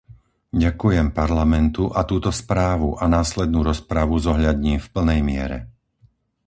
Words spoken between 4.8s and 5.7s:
v plnej miere.